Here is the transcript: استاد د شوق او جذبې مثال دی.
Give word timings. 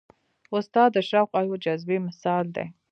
استاد 0.55 0.89
د 0.93 0.97
شوق 1.09 1.29
او 1.39 1.47
جذبې 1.63 1.97
مثال 2.07 2.45
دی. 2.55 2.65